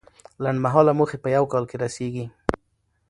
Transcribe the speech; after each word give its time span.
لنډمهاله 0.43 0.91
موخې 0.99 1.17
په 1.23 1.27
یو 1.35 1.45
کال 1.51 1.63
کې 1.69 1.75
رسیږي. 1.83 2.25